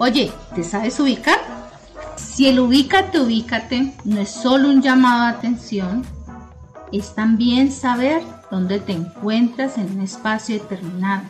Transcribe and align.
Oye, 0.00 0.30
¿te 0.54 0.62
sabes 0.62 1.00
ubicar? 1.00 1.40
Si 2.16 2.46
el 2.46 2.60
ubícate, 2.60 3.18
ubícate 3.18 3.94
no 4.04 4.20
es 4.20 4.30
solo 4.30 4.68
un 4.68 4.80
llamado 4.80 5.24
de 5.24 5.38
atención, 5.38 6.04
es 6.92 7.16
también 7.16 7.72
saber 7.72 8.22
dónde 8.48 8.78
te 8.78 8.92
encuentras 8.92 9.76
en 9.76 9.90
un 9.90 10.02
espacio 10.02 10.54
determinado. 10.54 11.24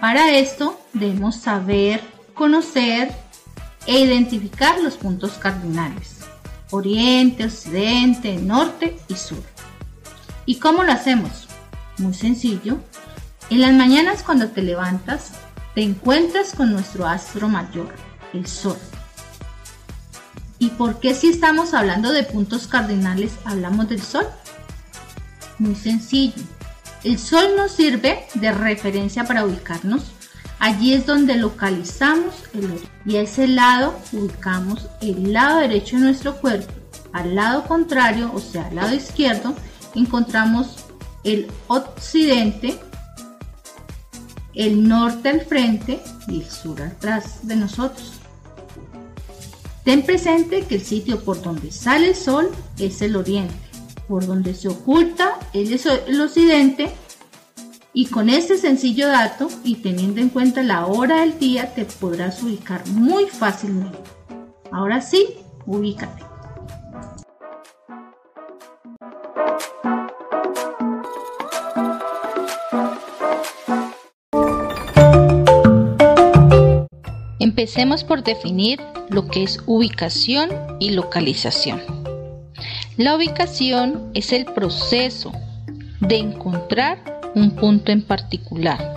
Para 0.00 0.30
esto 0.30 0.80
debemos 0.94 1.36
saber, 1.36 2.00
conocer 2.32 3.12
e 3.86 4.00
identificar 4.00 4.80
los 4.80 4.96
puntos 4.96 5.32
cardinales, 5.32 6.20
oriente, 6.70 7.44
occidente, 7.44 8.36
norte 8.36 8.96
y 9.08 9.16
sur. 9.16 9.42
¿Y 10.46 10.56
cómo 10.56 10.82
lo 10.82 10.92
hacemos? 10.92 11.46
Muy 11.98 12.14
sencillo. 12.14 12.78
En 13.50 13.60
las 13.60 13.74
mañanas 13.74 14.22
cuando 14.22 14.48
te 14.48 14.62
levantas, 14.62 15.32
te 15.74 15.82
encuentras 15.82 16.54
con 16.54 16.72
nuestro 16.72 17.06
astro 17.06 17.48
mayor, 17.48 17.94
el 18.32 18.46
Sol. 18.46 18.76
¿Y 20.58 20.68
por 20.70 21.00
qué 21.00 21.14
si 21.14 21.30
estamos 21.30 21.74
hablando 21.74 22.12
de 22.12 22.22
puntos 22.22 22.66
cardinales 22.66 23.32
hablamos 23.44 23.88
del 23.88 24.00
Sol? 24.00 24.26
Muy 25.58 25.74
sencillo. 25.74 26.42
El 27.02 27.18
Sol 27.18 27.56
nos 27.56 27.72
sirve 27.72 28.26
de 28.34 28.52
referencia 28.52 29.24
para 29.24 29.44
ubicarnos. 29.44 30.12
Allí 30.60 30.94
es 30.94 31.06
donde 31.06 31.34
localizamos 31.34 32.34
el 32.54 32.66
oriente 32.66 32.88
y 33.04 33.16
a 33.16 33.22
ese 33.22 33.48
lado 33.48 33.98
ubicamos 34.12 34.86
el 35.00 35.32
lado 35.32 35.58
derecho 35.58 35.96
de 35.96 36.02
nuestro 36.02 36.36
cuerpo. 36.36 36.72
Al 37.12 37.34
lado 37.34 37.64
contrario, 37.64 38.30
o 38.32 38.38
sea, 38.38 38.66
al 38.66 38.76
lado 38.76 38.94
izquierdo, 38.94 39.56
encontramos 39.96 40.76
el 41.24 41.50
occidente, 41.66 42.78
el 44.54 44.86
norte 44.86 45.28
al 45.28 45.40
frente 45.42 46.00
y 46.28 46.42
el 46.42 46.48
sur 46.48 46.80
atrás 46.82 47.46
de 47.46 47.56
nosotros. 47.56 48.12
Ten 49.84 50.04
presente 50.04 50.62
que 50.62 50.76
el 50.76 50.82
sitio 50.82 51.24
por 51.24 51.42
donde 51.42 51.72
sale 51.72 52.10
el 52.10 52.14
sol 52.14 52.50
es 52.78 53.02
el 53.02 53.16
oriente, 53.16 53.54
por 54.06 54.26
donde 54.26 54.54
se 54.54 54.68
oculta 54.68 55.38
es 55.52 55.86
el 55.86 56.20
occidente 56.20 56.90
y 57.92 58.06
con 58.06 58.30
este 58.30 58.56
sencillo 58.56 59.08
dato 59.08 59.48
y 59.64 59.76
teniendo 59.76 60.20
en 60.20 60.28
cuenta 60.28 60.62
la 60.62 60.86
hora 60.86 61.20
del 61.20 61.38
día 61.38 61.74
te 61.74 61.84
podrás 61.84 62.42
ubicar 62.42 62.86
muy 62.88 63.26
fácilmente. 63.26 63.98
Ahora 64.70 65.02
sí, 65.02 65.26
ubícate. 65.66 66.31
Empecemos 77.42 78.04
por 78.04 78.22
definir 78.22 78.80
lo 79.08 79.26
que 79.26 79.42
es 79.42 79.58
ubicación 79.66 80.48
y 80.78 80.90
localización. 80.90 81.82
La 82.96 83.16
ubicación 83.16 84.12
es 84.14 84.32
el 84.32 84.44
proceso 84.44 85.32
de 85.98 86.18
encontrar 86.18 87.20
un 87.34 87.50
punto 87.56 87.90
en 87.90 88.02
particular 88.02 88.94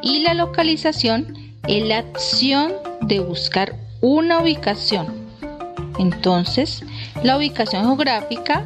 y 0.00 0.20
la 0.20 0.32
localización 0.32 1.54
es 1.68 1.84
la 1.84 1.98
acción 1.98 2.72
de 3.02 3.20
buscar 3.20 3.76
una 4.00 4.40
ubicación. 4.40 5.08
Entonces, 5.98 6.82
la 7.22 7.36
ubicación 7.36 7.84
geográfica 7.84 8.64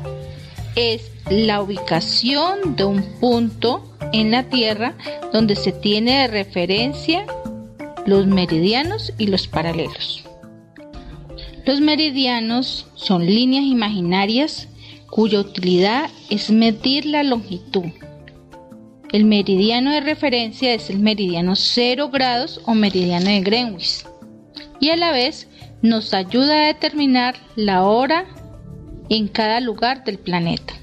es 0.77 1.11
la 1.29 1.61
ubicación 1.61 2.77
de 2.77 2.85
un 2.85 3.03
punto 3.19 3.83
en 4.13 4.31
la 4.31 4.45
Tierra 4.45 4.95
donde 5.33 5.57
se 5.57 5.73
tiene 5.73 6.21
de 6.21 6.27
referencia 6.29 7.27
los 8.07 8.27
meridianos 8.27 9.13
y 9.19 9.27
los 9.27 9.49
paralelos. 9.49 10.25
Los 11.65 11.81
meridianos 11.81 12.87
son 12.95 13.27
líneas 13.27 13.65
imaginarias 13.65 14.69
cuya 15.11 15.41
utilidad 15.41 16.09
es 16.31 16.51
medir 16.51 17.07
la 17.07 17.25
longitud. 17.25 17.87
El 19.13 19.25
meridiano 19.25 19.91
de 19.91 20.01
referencia 20.01 20.75
es 20.75 20.91
el 20.91 20.99
meridiano 20.99 21.57
0 21.57 22.11
grados 22.11 22.61
o 22.67 22.75
meridiano 22.75 23.27
de 23.27 23.41
Greenwich 23.41 24.05
y 24.81 24.91
a 24.91 24.97
la 24.97 25.11
vez 25.11 25.49
nos 25.83 26.15
ayuda 26.15 26.59
a 26.59 26.67
determinar 26.67 27.37
la 27.57 27.85
hora 27.85 28.27
en 29.09 29.29
cada 29.29 29.61
lugar 29.61 30.05
del 30.05 30.19
planeta. 30.19 30.75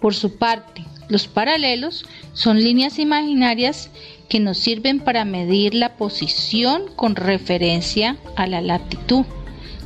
Por 0.00 0.14
su 0.14 0.36
parte, 0.36 0.84
los 1.08 1.26
paralelos 1.28 2.04
son 2.32 2.58
líneas 2.62 2.98
imaginarias 2.98 3.90
que 4.32 4.40
nos 4.40 4.56
sirven 4.56 4.98
para 4.98 5.26
medir 5.26 5.74
la 5.74 5.98
posición 5.98 6.84
con 6.96 7.16
referencia 7.16 8.16
a 8.34 8.46
la 8.46 8.62
latitud 8.62 9.26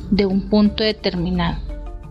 de 0.09 0.25
un 0.25 0.47
punto 0.47 0.85
determinado. 0.85 1.59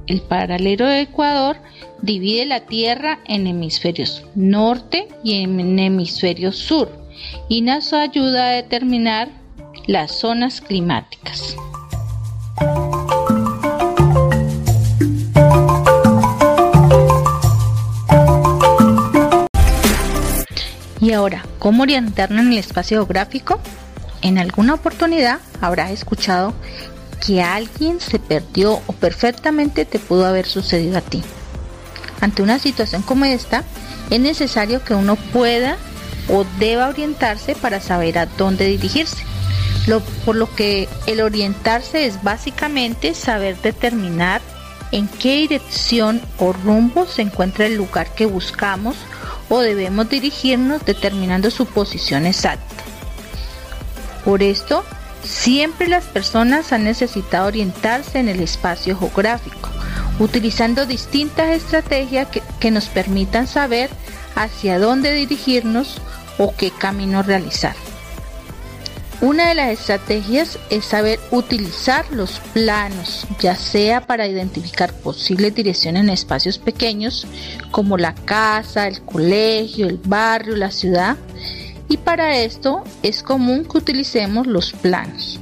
El 0.06 0.20
paralelo 0.20 0.84
de 0.84 1.00
Ecuador 1.00 1.56
divide 2.02 2.44
la 2.44 2.66
Tierra 2.66 3.20
en 3.24 3.46
hemisferios 3.46 4.22
norte 4.34 5.08
y 5.24 5.42
en 5.44 5.78
hemisferio 5.78 6.52
sur 6.52 6.92
y 7.48 7.62
nos 7.62 7.94
ayuda 7.94 8.48
a 8.48 8.56
determinar 8.56 9.30
las 9.86 10.12
zonas 10.12 10.60
climáticas. 10.60 11.56
Y 21.06 21.12
ahora, 21.12 21.44
¿cómo 21.60 21.84
orientarnos 21.84 22.46
en 22.46 22.50
el 22.50 22.58
espacio 22.58 22.98
geográfico? 22.98 23.60
En 24.22 24.38
alguna 24.38 24.74
oportunidad 24.74 25.38
habrás 25.60 25.92
escuchado 25.92 26.52
que 27.24 27.44
alguien 27.44 28.00
se 28.00 28.18
perdió 28.18 28.80
o 28.88 28.92
perfectamente 28.92 29.84
te 29.84 30.00
pudo 30.00 30.26
haber 30.26 30.46
sucedido 30.46 30.98
a 30.98 31.02
ti. 31.02 31.22
Ante 32.20 32.42
una 32.42 32.58
situación 32.58 33.02
como 33.02 33.24
esta, 33.24 33.62
es 34.10 34.18
necesario 34.18 34.82
que 34.82 34.96
uno 34.96 35.14
pueda 35.14 35.76
o 36.28 36.44
deba 36.58 36.88
orientarse 36.88 37.54
para 37.54 37.80
saber 37.80 38.18
a 38.18 38.26
dónde 38.26 38.66
dirigirse. 38.66 39.22
por 40.24 40.34
lo 40.34 40.52
que 40.56 40.88
el 41.06 41.20
orientarse 41.20 42.06
es 42.06 42.20
básicamente 42.24 43.14
saber 43.14 43.56
determinar 43.62 44.40
en 44.90 45.06
qué 45.06 45.36
dirección 45.36 46.20
o 46.38 46.52
rumbo 46.52 47.06
se 47.06 47.22
encuentra 47.22 47.66
el 47.66 47.76
lugar 47.76 48.12
que 48.12 48.26
buscamos 48.26 48.96
o 49.48 49.60
debemos 49.60 50.08
dirigirnos 50.08 50.84
determinando 50.84 51.50
su 51.50 51.66
posición 51.66 52.26
exacta. 52.26 52.84
Por 54.24 54.42
esto, 54.42 54.84
siempre 55.22 55.88
las 55.88 56.04
personas 56.04 56.72
han 56.72 56.84
necesitado 56.84 57.46
orientarse 57.46 58.18
en 58.18 58.28
el 58.28 58.40
espacio 58.40 58.98
geográfico, 58.98 59.68
utilizando 60.18 60.86
distintas 60.86 61.50
estrategias 61.50 62.28
que, 62.28 62.42
que 62.58 62.70
nos 62.70 62.86
permitan 62.86 63.46
saber 63.46 63.90
hacia 64.34 64.78
dónde 64.78 65.14
dirigirnos 65.14 66.00
o 66.38 66.54
qué 66.56 66.70
camino 66.70 67.22
realizar. 67.22 67.74
Una 69.26 69.48
de 69.48 69.56
las 69.56 69.80
estrategias 69.80 70.56
es 70.70 70.84
saber 70.84 71.18
utilizar 71.32 72.08
los 72.12 72.38
planos, 72.54 73.26
ya 73.40 73.56
sea 73.56 74.06
para 74.06 74.28
identificar 74.28 74.92
posibles 74.92 75.52
direcciones 75.52 76.04
en 76.04 76.10
espacios 76.10 76.58
pequeños 76.58 77.26
como 77.72 77.98
la 77.98 78.14
casa, 78.14 78.86
el 78.86 79.02
colegio, 79.02 79.88
el 79.88 79.96
barrio, 79.96 80.54
la 80.54 80.70
ciudad. 80.70 81.16
Y 81.88 81.96
para 81.96 82.38
esto 82.38 82.84
es 83.02 83.24
común 83.24 83.64
que 83.64 83.78
utilicemos 83.78 84.46
los 84.46 84.70
planos, 84.70 85.40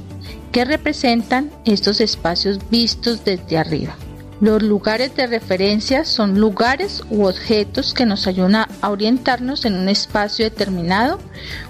que 0.51 0.65
representan 0.65 1.51
estos 1.63 2.01
espacios 2.01 2.57
vistos 2.71 3.23
desde 3.23 3.59
arriba. 3.59 3.95
Los 4.41 4.61
lugares 4.61 5.15
de 5.15 5.27
referencia 5.27 6.03
son 6.03 6.39
lugares 6.39 7.03
u 7.09 7.25
objetos 7.25 7.93
que 7.93 8.05
nos 8.05 8.27
ayudan 8.27 8.67
a 8.81 8.89
orientarnos 8.89 9.63
en 9.63 9.75
un 9.75 9.87
espacio 9.87 10.43
determinado 10.43 11.19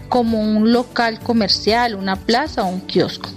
como 0.09 0.41
un 0.41 0.73
local 0.73 1.19
comercial, 1.19 1.93
una 1.93 2.15
plaza 2.15 2.63
o 2.63 2.67
un 2.67 2.81
kiosco. 2.81 3.29